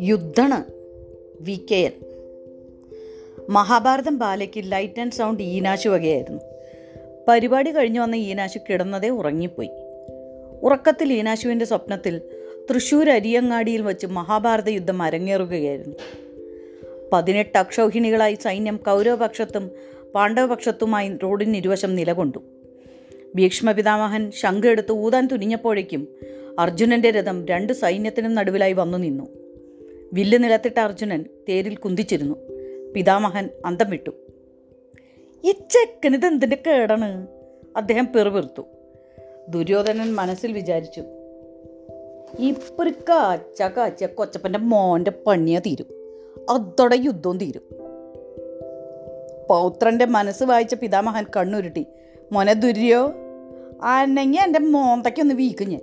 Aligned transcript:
യുദ്ധണ് 0.00 0.72
V 1.40 1.66
K 1.70 1.74
N. 1.74 1.92
Mahabharatam 3.50 4.18
ബാലയ്ക്ക് 4.18 4.72
light 4.72 5.00
and 5.00 5.12
sound 5.12 5.42
Eenashu 5.42 5.88
വകയായിരുന്നു. 5.88 6.40
പരിപാടി 7.28 7.70
കഴിഞ്ഞു 7.70 8.00
വന്ന 8.00 8.14
ഈനാശു 8.14 8.58
കിടന്നതേ 8.58 9.08
ഉറങ്ങിപ്പോയി. 9.08 9.70
ഉറക്കത്തിൽ 10.62 11.12
ഈനാശുവിന്റെ 11.12 11.64
സ്വപ്നത്തിൽ 11.64 12.18
തൃശ്ശൂർ 12.70 13.10
അരിയങ്ങാടിയിൽ 13.10 13.82
വച്ച് 13.82 14.06
മഹാഭാരത 14.06 14.68
യുദ്ധം 14.68 15.02
അരങ്ങേറുകയായിരുന്നു. 15.02 15.96
പതിനെട്ട് 17.12 17.58
അക്ഷൗഹിണികളായി 17.58 18.34
സൈന്യം 18.34 18.76
കൗരവപക്ഷത്തും 18.76 19.70
പാണ്ഡവപക്ഷത്തുമായി 20.14 21.16
റോഡിന് 21.22 21.56
ഇരുവശം 21.56 21.94
നിലകൊണ്ടു. 21.94 22.38
ഭീഷ്മപിതാമഹൻ 23.34 24.30
ശംഖെടുത്ത് 24.30 24.92
ഊതാൻ 24.92 25.26
തുനിഞ്ഞപ്പോഴേക്കും 25.26 26.08
അർജുനന്റെ 26.58 27.10
രഥം 27.10 27.46
രണ്ട് 27.46 27.72
സൈന്യത്തിനും 27.72 28.34
നടുവിലായി 28.34 28.72
വന്നു 28.72 28.98
നിന്നു. 28.98 29.26
വില്ല് 30.12 30.44
നിലത്തിട്ട 30.44 30.78
അർജുനൻ 30.78 31.24
തേരിൽ 31.48 31.76
കുന്തിച്ചിരുന്നു. 31.76 32.34
പിതാമഹൻ 32.94 33.48
അന്തം 33.64 33.90
വിട്ടു. 33.90 34.10
ഈ 35.44 35.52
ചെക്കനിത് 35.52 36.26
എന്തിന്റെ 36.26 36.62
കേടാണ്? 36.66 37.26
അദ്ദേഹം 37.76 38.08
പെറുപിറുത്തു. 38.16 38.62
ദുര്യോധനൻ 39.48 40.14
മനസ്സിൽ 40.14 40.52
വിചാരിച്ചു 40.52 41.02
ഇപ്പൊരു 42.38 42.90
കാച്ച 42.90 43.62
കാച്ച 43.62 44.04
കൊച്ചപ്പന്റെ 44.04 44.58
മോന്റെ 44.58 45.12
പണിയ 45.26 45.58
തീരും. 45.58 45.86
അതോടെ 46.50 46.96
യുദ്ധവും 46.96 47.38
തീരും. 47.38 47.62
പൗത്രന്റെ 49.48 50.04
മനസ്സ് 50.04 50.44
വായിച്ച 50.44 50.74
പിതാമഹൻ 50.74 51.24
കണ്ണുരുട്ടി 51.36 51.86
മോനെ 52.32 52.52
ദുര്യോ 52.52 53.12
അനങ്ങി 53.82 54.36
എന്റെ 54.36 54.58
മോന്തയ്ക്കൊന്ന് 54.58 55.34
വീക്കും 55.34 55.68
ഞാൻ. 55.68 55.80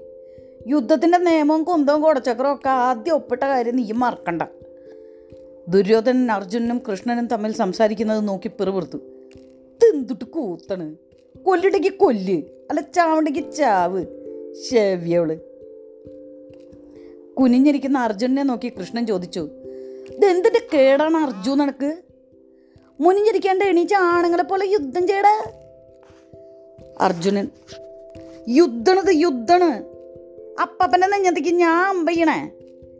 യുദ്ധത്തിന്റെ 0.67 1.17
നിയമവും 1.17 1.63
കുന്തവും 1.63 2.01
കുടച്ചക്രവും 2.01 2.53
ഒക്കെ 2.53 2.69
ആദ്യം 2.69 3.13
ഒപ്പിട്ട 3.13 3.43
കാര്യം 3.43 3.75
നീ 3.75 3.91
മറക്കണ്ട. 3.91 4.41
ദുര്യോധനൻ 5.67 6.31
അർജുനനും 6.31 6.81
കൃഷ്ണനും 6.91 7.27
തമ്മിൽ 7.27 7.51
സംസാരിക്കുന്നത് 7.51 8.27
നോക്കി 8.27 8.47
പിറുപിറുത്തു. 8.47 8.97
തെന്തുട്ട് 9.83 10.25
കൂത്തണ്? 10.25 10.95
കൊല്ലിടയ്ക്ക് 11.43 11.93
കൊല്ല് 11.93 12.41
അല്ല 12.69 12.81
ചാവണ്ടെങ്കിൽ 12.81 13.51
ചാവ് 13.51 14.05
ശവ്യവൾ 14.71 15.39
കുനിഞ്ഞിരിക്കുന്ന 17.39 17.97
അർജുനനെ 17.97 18.43
നോക്കി 18.43 18.69
കൃഷ്ണൻ 18.69 19.07
ചോദിച്ചു 19.07 19.49
ഇതെന്തിന്റെ 20.11 20.67
കേടാണ് 20.73 21.17
അർജുൻ 21.17 21.57
നിനക്ക് 21.57 21.97
മുനിഞ്ഞിരിക്കേണ്ട 23.01 23.63
എണീച്ച 23.63 23.93
ആണുങ്ങളെ 23.93 24.43
പോലെ 24.43 24.65
യുദ്ധം 24.67 25.07
ചെയ്യടാ. 25.07 25.51
അർജുനൻ 27.01 27.49
യുദ്ധണത് 28.47 29.13
യുദ്ധണ്. 29.13 29.83
അപ്പപ്പന്റെ 30.61 31.07
നെഞ്ഞത്തേക്ക് 31.07 31.49
ഞാൻ 31.49 31.87
അമ്പയ്യണേ. 31.87 32.51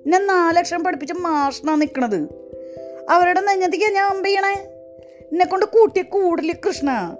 എന്നെ 0.06 0.18
നാലക്ഷരം 0.18 0.84
പഠിപ്പിച്ച 0.84 1.12
മാഷണാ 1.12 1.76
നിൽക്കണത് 1.76 2.28
അവരുടെ 3.10 3.42
നെഞ്ഞത്തേക്ക് 3.42 3.86
ഞാൻ 3.86 4.06
അമ്പയ്യണേ. 4.06 4.70
എന്നെ 5.32 5.46
കൊണ്ട് 5.46 5.66
കൂട്ടിയ 5.66 6.02
കൂടൽ 6.02 6.54
കൃഷ്ണ. 6.68 7.16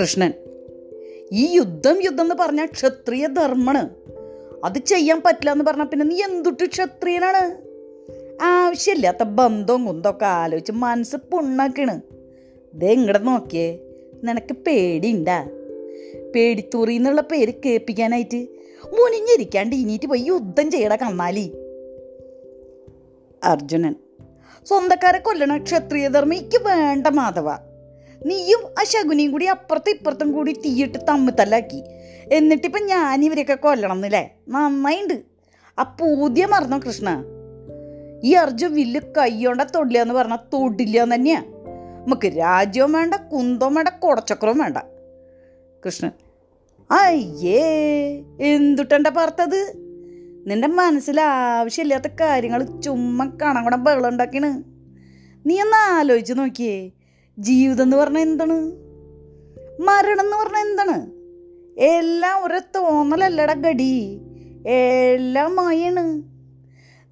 കൃഷ്ണൻ 0.00 0.32
ഈ 1.32 1.52
യുദ്ധം 1.52 2.04
യുദ്ധം 2.04 2.24
എന്ന് 2.24 2.34
പറഞ്ഞ 2.34 2.66
ക്ഷത്രിയ 2.66 3.26
ധർമ്മണ്. 3.26 3.90
അത് 4.64 4.78
ചെയ്യാൻ 4.78 5.22
പറ്റില്ല 5.26 5.52
എന്ന് 5.52 5.64
പറഞ്ഞാൽ 5.64 5.84
പിന്നെ 5.84 6.06
നീ 6.06 6.22
എന്തുട്ട് 6.22 6.66
ക്ഷത്രിയനാണ്? 6.66 7.70
ആവശ്യമില്ലാത്ത 8.42 9.22
ബന്ധവും 9.22 9.86
കുന്തൊക്കെ 9.86 10.26
ആലോചിച്ച് 10.26 10.72
മനസ്സ് 10.72 11.16
പുണ്ണാക്കണ്. 11.16 12.00
ദേ 12.74 12.92
ഇങ്ങോട്ട് 12.92 13.26
നോക്കിയേ 13.26 13.78
നിനക്ക് 14.24 14.52
പേടിണ്ടാ 14.52 15.48
പേടിത്തൂറി 16.34 16.94
എന്നുള്ള 16.94 17.20
പേര് 17.20 17.52
കേൾപ്പിക്കാനായിട്ട് 17.66 18.46
മുനിഞ്ഞിരിക്കാണ്ട് 18.84 19.76
ഇനിയിട്ട് 19.76 20.06
പോയി 20.06 20.20
യുദ്ധം 20.20 20.70
ചെയ്യട 20.70 20.94
കന്നാലി. 20.94 21.52
അർജുനൻ. 23.44 23.94
സ്വന്തക്കാരെ 24.66 25.18
കൊല്ലണ 25.18 25.62
ക്ഷത്രിയധർമ്മിക്ക് 25.62 26.62
വേണ്ട 26.62 27.06
മാധവ. 27.06 27.50
നീയും 28.26 28.58
ആ 28.80 28.84
ശകുനിയും 28.84 29.32
കൂടി 29.32 29.46
അപ്പുറത്തും 29.46 29.90
ഇപ്പുറത്തും 29.90 30.32
കൂടി 30.32 30.52
തീയിട്ട് 30.52 30.98
തമ്മി 31.08 31.30
തല്ലാക്കി 31.30 31.84
എന്നിട്ടിപ്പം 32.32 32.86
ഞാൻ 32.86 33.24
ഇവരെയൊക്കെ 33.24 33.54
കൊല്ലണം 33.54 33.96
എന്നല്ലേ? 33.96 34.36
നന്നായിണ്ട്. 34.48 35.22
ആ 35.78 35.82
പൂതിയ 35.82 36.46
മറന്നോ 36.46 36.78
കൃഷ്ണ? 36.78 37.24
ഈ 38.24 38.32
അർജുൻ 38.32 38.74
വില്ല് 38.74 39.00
കൈയോണ്ട 39.00 39.60
തൊടില്ല 39.60 40.02
എന്ന് 40.02 40.14
പറഞ്ഞാൽ 40.14 40.36
തൊടില്ല 40.36 41.02
എന്ന് 41.02 41.16
തന്നെയാ. 41.16 41.40
നമുക്ക് 41.40 42.38
രാജ്യവും 42.38 42.92
വേണ്ട 42.92 43.14
കുന്തവും 43.14 43.74
വേണ്ട 43.74 43.88
കുടച്ചക്രവും 43.88 44.58
വേണ്ട. 44.58 44.76
കൃഷ്ണൻ 45.86 46.10
അയ്യേ 46.90 47.62
എന്തുട്ടണ്ട 48.40 49.06
പാർത്തത്? 49.06 49.72
നിന്റെ 50.46 50.68
മനസ്സിൽ 50.68 51.20
ആവശ്യമില്ലാത്ത 51.20 52.06
കാര്യങ്ങൾ 52.20 52.80
ചുമ്മാ 52.80 53.24
കണം 53.24 53.64
കൂടെ 53.64 53.76
ബഹളം 53.76 54.08
ഉണ്ടാക്കിയാണ് 54.08 54.64
നീ 55.46 55.60
ഒന്ന് 55.60 55.76
ആലോചിച്ച് 55.76 56.32
നോക്കിയേ 56.38 56.90
ജീവിതം 57.38 57.82
എന്ന് 57.82 57.96
പറഞ്ഞാൽ 57.96 58.20
എന്താണ്? 58.20 58.72
മരണം 59.82 60.20
എന്ന് 60.20 60.36
പറഞ്ഞാൽ 60.36 60.70
എന്താണ്? 60.70 61.10
എല്ലാം 61.80 62.46
ഒരു 62.46 62.58
തോന്നലല്ലട 62.58 63.52
ഗടി. 63.52 64.20
എല്ലാം 64.66 65.56
മായാണ് 65.56 66.22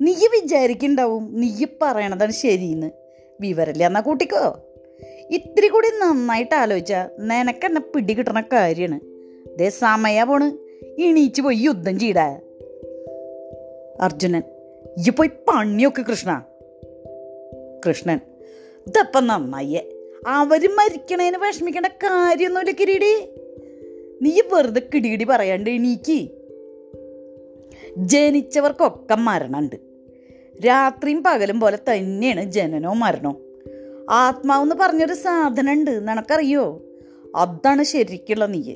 നീ 0.00 0.14
വിചാരിക്കുണ്ടാവും 0.26 1.40
നീ 1.40 1.64
പറയണതാണ് 1.82 2.32
ശരിയെന്ന്. 2.32 2.90
വിവരല്ല 3.40 3.86
എന്നാ 3.86 4.00
കൂട്ടിക്കോ. 4.00 4.64
ഇത്തിരി 5.30 5.68
കൂടി 5.68 5.88
നന്നായിട്ട് 5.88 6.54
ആലോചിച്ചാൽ 6.54 7.08
നിനക്കെന്നെ 7.18 7.80
പിടി 7.80 8.14
കിട്ടണ 8.14 8.40
കാര്യമാണ്. 8.40 9.07
ദേ 9.58 9.68
സമയ 9.68 10.22
പോണ്. 10.22 10.46
എണീച്ച് 11.00 11.42
പോയി 11.42 11.56
യുദ്ധം 11.56 11.98
ചെയ്ത 11.98 12.18
അർജുനൻ 14.00 14.42
ഈ 15.06 15.10
പോയി 15.10 15.30
പണിയൊക്കെ 15.48 16.02
കൃഷ്ണ. 16.02 16.44
കൃഷ്ണൻ 17.88 18.20
ഇതപ്പം 18.86 19.26
നന്നായേ 19.26 19.92
അവർ 20.26 20.68
മരിക്കണേന് 20.68 21.36
വിഷമിക്കേണ്ട 21.36 21.86
കാര്യമൊന്നുമില്ല 21.86 22.72
കിരീടി. 22.72 23.28
നീ 24.22 24.40
വെറുതെ 24.52 24.82
കിടികിടി 24.94 25.24
പറയാണ്ട് 25.24 25.70
എണീക്ക്. 25.70 26.28
ജനിച്ചവർക്കൊക്കെ 27.96 29.14
മരണമുണ്ട് 29.14 29.76
രാത്രിയും 30.66 31.22
പകലും 31.22 31.60
പോലെ 31.60 31.76
തന്നെയാണ് 31.76 32.52
ജനനവും 32.52 33.00
മരണവും 33.00 33.36
ആത്മാവെന്ന് 34.10 34.74
പറഞ്ഞൊരു 34.74 35.14
സാധനം 35.14 35.72
ഉണ്ട് 35.72 36.08
നിനക്കറിയോ? 36.08 36.82
അതാണ് 37.36 37.82
ശരിക്കുള്ള 37.82 38.46
നീ 38.46 38.74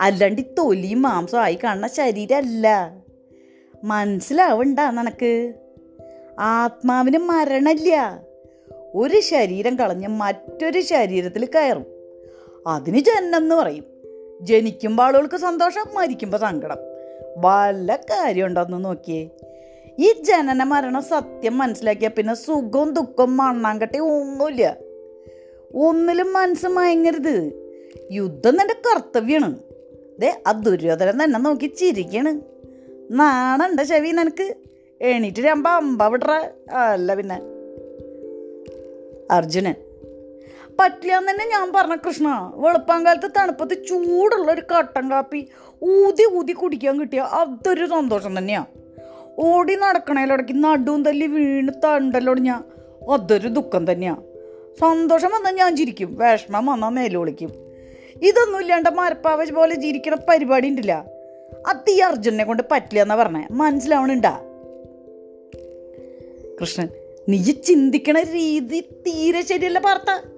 അല്ലാണ്ട് 0.00 0.42
തൊലിയും 0.58 1.02
മാംസവും 1.02 1.40
ആയി 1.40 1.58
കാണുന്ന 1.64 1.88
ശരീരമല്ല 1.88 2.96
മനസ്സിലാവണ്ട 3.84 4.78
നിനക്ക്. 4.80 5.54
ആത്മാവിന് 6.38 7.18
മരണമില്ല 7.18 8.22
ഒരു 8.94 9.20
ശരീരം 9.20 9.78
കളഞ്ഞ് 9.78 10.08
മറ്റൊരു 10.08 10.80
ശരീരത്തിൽ 10.80 11.44
കയറും. 11.44 11.86
അതിന് 12.66 12.98
ജന്മം 12.98 13.42
എന്ന് 13.42 13.54
പറയും. 13.54 13.84
ജനിക്കുമ്പോൾ 14.40 15.02
ആളുകൾക്ക് 15.02 15.36
സന്തോഷം 15.36 15.94
മരിക്കുമ്പോൾ 15.94 16.38
സങ്കടം. 16.38 16.76
വല്ല 17.36 17.96
കാര്യം 17.96 18.46
ഉണ്ടോന്ന് 18.46 18.84
നോക്കിയേ. 18.84 19.28
ഈ 19.98 20.12
ജനന 20.12 20.62
മരണം 20.62 21.02
സത്യം 21.02 21.58
മനസ്സിലാക്കിയ 21.58 22.08
പിന്നെ 22.08 22.34
സുഖവും 22.34 22.92
ദുഃഖവും 22.92 23.36
മണ്ണാങ്കട്ടി 23.36 23.98
ഒന്നുമില്ല. 23.98 24.76
ഒന്നിലും 25.74 26.32
മനസ്സ് 26.32 26.66
മയങ്ങരുത്. 26.66 27.52
യുദ്ധം 28.10 28.56
നിന്റെ 28.56 28.74
കർത്തവ്യമാണ് 28.74 29.67
ദേ 30.20 30.42
ആ 30.46 30.52
ദുര്യോധനൻ 30.52 31.24
തന്നെ 31.24 31.40
നോക്കി 31.40 31.66
ചിരിക്കണ്. 31.66 32.40
നാണണ്ട 33.10 33.80
ചെവി 33.80 34.10
നിനക്ക്. 34.10 34.54
എണീറ്റ് 35.00 35.40
രമ്പ 35.40 35.68
അമ്പ 35.68 36.08
വിടറ. 36.08 36.30
അല്ല 36.74 37.14
പിന്നെ. 37.14 37.38
അർജുനൻ 39.30 39.74
പറ്റില്ലാന്ന് 40.80 41.32
തന്നെ 41.32 41.46
ഞാൻ 41.48 41.72
പറഞ്ഞ 41.72 41.96
കൃഷ്ണ 41.96 42.52
വെളുപ്പാങ്കാലത്ത് 42.54 43.30
തണുപ്പത്ത് 43.36 43.74
ചൂടുള്ള 43.86 44.52
ഒരു 44.52 44.60
കട്ടൻ 44.60 45.10
കാപ്പി 45.10 45.48
ഊതി 45.84 46.24
ഊതി 46.34 46.52
കുടിക്കാൻ 46.52 47.00
കിട്ടിയ 47.00 47.20
അതൊരു 47.20 47.86
സന്തോഷം 47.86 48.38
തന്നെയാണ് 48.38 48.66
ഓടി 49.38 49.74
നടക്കണേലിടയ്ക്ക് 49.74 50.64
നടുവും 50.64 51.04
തല്ലി 51.04 51.26
വീണ് 51.26 51.68
തണ്ടല്ലോടിഞ്ഞ 51.84 52.50
അതൊരു 53.12 53.48
ദുഃഖം 53.48 53.92
തന്നെയാണ് 53.92 54.22
സന്തോഷം 54.80 55.30
വന്നാൽ 55.30 55.54
ഞാൻ 55.54 55.76
ചിരിക്കും. 55.76 56.18
വിഷമം 56.18 56.66
വന്നാൽ 56.66 56.88
മേലോളിക്കും 56.88 57.50
ഇതൊന്നും 58.22 58.60
ഇല്ലാണ്ട് 58.60 58.90
മരപ്പാവ 58.90 59.44
പോലെ 59.44 59.74
ജീവിക്കണ 59.74 60.16
പരിപാടി 60.28 60.68
ഉണ്ടില്ല 60.68 61.06
അത് 61.66 61.90
ഈ 61.90 61.98
അർജുനെ 61.98 62.44
കൊണ്ട് 62.44 62.62
പറ്റില്ല 62.70 63.02
എന്നാ 63.02 63.14
പറഞ്ഞേ. 63.14 63.46
മനസ്സിലാവണുണ്ടാ? 63.50 64.40
കൃഷ്ണൻ 66.60 66.88
നീ 67.28 67.42
ചിന്തിക്കണ 67.42 68.20
രീതി 68.20 68.80
തീരെ 68.80 69.42
ശരിയല്ല 69.42 69.78
പാർത്ത 69.78 70.28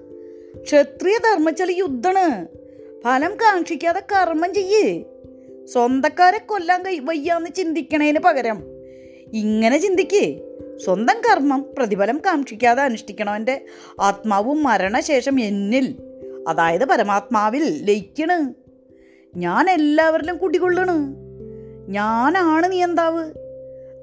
ക്ഷത്രിയ 0.62 1.18
ധർമ്മച്ചാൽ 1.18 1.70
യുദ്ധണ്. 1.70 2.46
ഫലം 3.04 3.36
കാക്ഷിക്കാതെ 3.36 4.00
കർമ്മം 4.00 4.54
ചെയ്യേ. 4.54 5.04
സ്വന്തക്കാരെ 5.66 6.38
കൊല്ലാൻ 6.38 6.84
കൈ 6.84 6.98
വയ്യാന്ന് 6.98 7.50
ചിന്തിക്കണേന് 7.56 8.18
പകരം 8.18 8.62
ഇങ്ങനെ 9.32 9.78
ചിന്തിക്കേ. 9.78 10.40
സ്വന്തം 10.84 11.20
കർമ്മം 11.20 11.66
പ്രതിഫലം 11.78 12.18
കാക്ഷിക്കാതെ 12.26 12.82
അനുഷ്ഠിക്കണവന്റെ 12.82 13.64
ആത്മാവും 14.00 14.62
മരണശേഷം 14.62 15.40
എന്നിൽ. 15.40 15.94
അതായത് 16.48 16.84
പരമാത്മാവിൽ 16.84 17.84
ലയിക്കണ്. 17.84 18.54
ഞാൻ 19.38 19.70
എല്ലാവരിലും 19.70 20.36
കുടികൊള്ളണ്. 20.36 21.14
ഞാനാണ് 21.88 22.72
നിയന്താവ് 22.72 23.32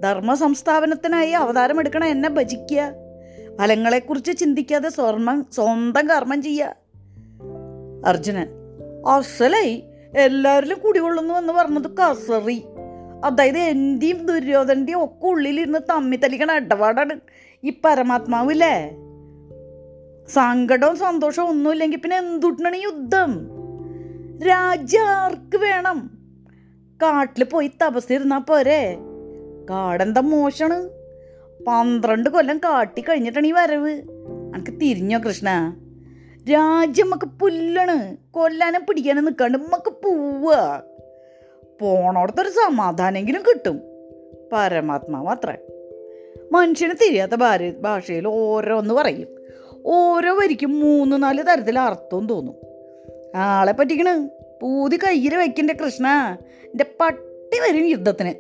ധർമ്മ 0.04 0.34
സംസ്ഥാപനത്തിനായി 0.34 1.32
അവതാരമെടുക്കണ 1.32 2.06
എന്നെ 2.06 2.30
ഭജിക്കുക. 2.30 2.92
ഫലങ്ങളെക്കുറിച്ച് 3.60 4.38
ചിന്തിക്കാതെ 4.38 4.90
സ്വർണം 4.90 5.46
സ്വന്തം 5.52 6.10
കർമ്മം 6.10 6.42
ചെയ്യുക. 6.42 6.76
അർജുനൻ 8.06 8.48
അസലായി 9.08 9.84
എല്ലാവരിലും 10.18 10.80
കുടികൊള്ളുന്നു 10.80 11.34
എന്ന് 11.34 11.54
പറഞ്ഞത് 11.54 11.92
കസറി. 11.92 12.64
അതായത് 13.26 13.58
എന്റെയും 13.58 14.26
ദുര്യോധന്റെയും 14.26 15.04
ഒക്കെ 15.04 15.28
ഉള്ളിലിരുന്ന് 15.28 15.80
തമ്മി 15.90 16.16
തലിക്കണ 16.16 16.52
ഇടപാടാണ് 16.52 17.20
ഈ 17.64 17.74
പരമാത്മാവില്ലേ 17.86 18.96
സങ്കടവും 20.30 20.98
സന്തോഷവും 20.98 21.50
ഒന്നുമില്ലെങ്കിൽ 21.50 21.98
പിന്നെ 21.98 22.18
എന്തുട്ടണ 22.18 22.76
യുദ്ധം? 22.76 23.50
രാജ്യം 24.48 25.02
ആർക്ക് 25.02 25.58
വേണം? 25.58 26.12
കാട്ടിൽ 27.02 27.44
പോയി 27.44 27.72
തപസ്സിരുന്നാ 27.86 28.38
പോരെ? 28.38 28.98
കാടെന്താ 29.70 30.22
മോശാണ്? 30.22 30.90
പന്ത്രണ്ട് 31.68 32.30
കൊല്ലം 32.30 32.58
കാട്ടി 32.58 33.02
കഴിഞ്ഞിട്ടാണ് 33.02 33.48
ഈ 33.48 33.52
വരവ്. 33.52 33.90
എനിക്ക് 34.56 34.80
തിരിഞ്ഞോ 34.82 35.20
കൃഷ്ണ? 35.20 35.78
രാജ്യം 36.52 37.06
നമുക്ക് 37.06 37.26
പുല്ലാണ്. 37.26 38.18
കൊല്ലാനും 38.32 38.86
പിടിക്കാനും 38.90 39.26
നിൽക്കാണ്ട് 39.26 39.58
നമുക്ക് 39.58 39.90
പോവുക 39.90 40.84
പോണോടത്തൊരു 41.82 42.50
സമാധാനെങ്കിലും 42.50 43.42
കിട്ടും. 43.42 43.82
പരമാത്മാവ് 44.54 45.28
അത്ര 45.28 45.58
മനുഷ്യന് 46.52 46.94
തിരിയാത്ത 46.94 47.36
ഭാര്യ 47.36 47.72
ഭാഷയിൽ 47.72 48.28
ഓരോന്ന് 48.28 48.94
പറയും. 48.94 49.37
ഓരോ 49.90 50.34
വരിക്കും 50.34 50.80
മൂന്ന് 50.80 51.24
നാല് 51.24 51.44
തരത്തിൽ 51.44 51.80
അർത്ഥവും 51.80 52.28
തോന്നും. 52.28 52.56
ആളെ 53.36 53.72
പറ്റിക്കണ്? 53.72 54.30
പൂതി 54.62 54.98
കയ്യിൽ 54.98 55.36
വെക്കണ്ട 55.36 55.72
കൃഷ്ണ. 55.72 56.08
എന്റെ 56.66 56.86
പട്ടി 57.00 57.60
വരും 57.60 57.86
യുദ്ധത്തിന്. 57.86 58.34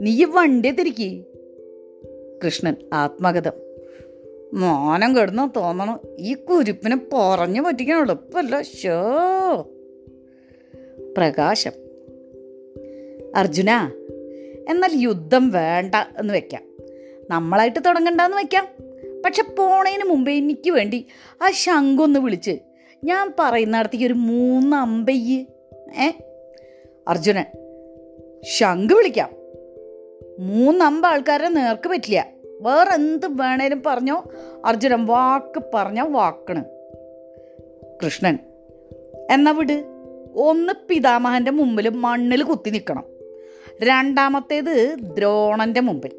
നീ 0.00 0.10
ഈ 0.10 0.24
വണ്ടിയെ 0.24 0.72
തിരിക്കി 0.72 1.24
കൃഷ്ണൻ 2.44 2.76
ആത്മഗതം. 2.92 3.52
മോനം 4.54 5.16
കെടുന്ന 5.16 5.50
തോന്നണം. 5.56 6.00
ഈ 6.18 6.34
കുരുപ്പിനെ 6.34 7.00
പറഞ്ഞു 7.12 7.60
പറ്റിക്കാൻ 7.60 8.02
എളുപ്പമല്ല 8.02 8.62
ഷോ 8.62 9.00
പ്രകാശം. 11.18 11.72
അർജുന 13.36 13.90
എന്നാൽ 14.68 14.90
യുദ്ധം 14.94 15.50
വേണ്ട 15.50 15.94
എന്ന് 16.18 16.34
വെക്കാം. 16.34 16.62
നമ്മളായിട്ട് 17.30 17.80
തുടങ്ങണ്ടെന്ന് 17.86 18.36
വെക്കാം. 18.36 18.73
പക്ഷെ 19.24 19.42
പോണതിന് 19.42 20.04
മുമ്പേ 20.04 20.32
എനിക്ക് 20.32 20.70
വേണ്ടി 20.70 21.06
ആ 21.42 21.50
ശങ്കൊന്ന് 21.50 22.20
വിളിച്ച്. 22.20 22.58
ഞാൻ 23.04 23.32
പറയുന്നിടത്തേക്ക് 23.38 24.06
ഒരു 24.06 24.12
മൂന്ന് 24.12 24.76
അമ്പയ്യ്. 24.76 25.44
ഏ? 26.02 26.10
അർജുനൻ 27.08 27.44
ശംഖ് 28.56 28.94
വിളിക്കാം. 28.94 29.30
മൂന്നമ്പ 30.38 31.06
ആൾക്കാരെ 31.06 31.48
നേർക്ക് 31.48 31.88
പറ്റില്ല. 31.88 32.26
വേറെ 32.60 32.90
എന്ത് 32.90 33.26
വേണേലും 33.26 33.82
പറഞ്ഞോ. 33.86 34.24
അർജുനൻ 34.64 35.06
വാക്ക് 35.06 35.62
പറഞ്ഞ 35.74 36.00
വാക്കണ്. 36.00 36.64
കൃഷ്ണൻ 38.04 38.38
എന്നാ 39.30 39.52
വിട്. 39.52 39.84
ഒന്ന് 40.36 40.72
പിതാമഹന്റെ 40.88 41.50
മുമ്പിൽ 41.50 41.88
മണ്ണിൽ 41.88 42.42
കുത്തി 42.42 42.70
നിൽക്കണം 42.70 43.04
രണ്ടാമത്തേത് 43.82 44.96
ദ്രോണന്റെ 45.00 45.80
മുമ്പിൽ 45.80 46.10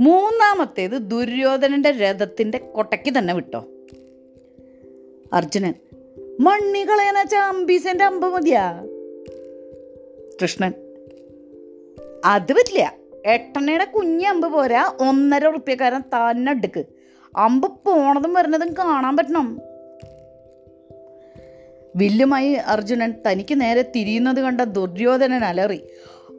മൂന്നാമത്തേത് 0.00 0.90
ദുര്യോധനന്റെ 0.90 1.90
രഥത്തിന്റെ 1.90 2.58
കൊട്ടയ്ക്ക് 2.58 3.18
തന്നെ 3.18 3.34
വിട്ടോ. 3.34 3.64
അർജുനൻ 5.32 5.74
മണ്ണികളേന 6.40 7.22
ചാമ്പീസന്റെ 7.22 8.04
അമ്പ 8.04 8.26
മതിയാ. 8.26 8.86
കൃഷ്ണൻ 10.42 10.72
അത് 12.24 12.52
പറ്റില്ല. 12.52 12.94
എട്ടെണ്ണയുടെ 13.26 13.84
കുഞ്ഞി 13.84 14.24
അമ്പ് 14.24 14.52
പോരാ. 14.52 14.96
ഒന്നര 15.00 15.46
ഉറുപ്പ്യക്കാരൻ 15.46 16.00
തന്നെ 16.00 16.52
എടുക്ക്. 16.52 16.84
അമ്പ് 17.36 17.72
പോണതും 17.86 18.34
വരുന്നതും 18.34 18.72
കാണാൻ 18.72 19.16
പറ്റണം. 19.16 19.60
വില്ലുമായി 21.96 22.52
അർജുനൻ 22.52 23.14
തനിക്ക് 23.26 23.60
നേരെ 23.60 23.82
തിരിയുന്നത് 23.96 24.40
കണ്ട 24.40 24.60
ദുര്യോധനൻ 24.60 25.44
അലറി 25.44 25.80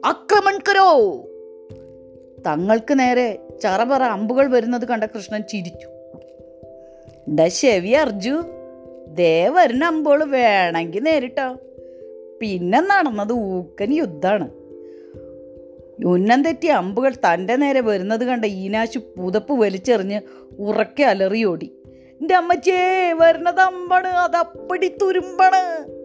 ആക്രമൺകരോ 0.04 1.22
തങ്ങൾക്ക് 2.46 2.98
നേരെ 2.98 3.45
ചറപറ 3.62 4.02
അമ്പുകൾ 4.02 4.50
വരുന്നത് 4.50 4.88
കണ്ട 4.88 5.04
കൃഷ്ണൻ 5.04 5.42
ചിരിച്ചു. 5.42 5.88
ഡ 7.34 7.48
ശവി 7.48 7.88
അർജു 7.88 8.42
ദേ 9.14 9.46
അമ്പുകൾ 9.86 10.24
വേണമെങ്കിൽ 10.24 11.02
നേരിട്ടോ. 11.02 11.56
പിന്നെ 12.40 12.80
നടന്നത് 12.80 13.32
ഊക്കൻ 13.32 13.94
യുദ്ധമാണ്. 13.94 14.50
ഉന്നം 16.06 16.44
തെറ്റിയ 16.44 16.72
അമ്പുകൾ 16.72 17.14
തന്റെ 17.14 17.56
നേരെ 17.56 17.80
വരുന്നത് 17.80 18.24
കണ്ട 18.24 18.44
ഈനാശു 18.44 18.98
പുതപ്പ് 18.98 19.52
വലിച്ചെറിഞ്ഞ് 19.52 20.20
ഉറക്കെ 20.58 21.02
അലറിയോടി. 21.02 21.72
എന്റെ 22.20 22.34
അമ്മച്ചേ 22.34 23.12
വരുന്നത് 23.12 23.60
അമ്പാണ് 23.60 24.06
അതപ്പടി 24.06 24.88
തുരുമ്പാണ്. 24.88 25.95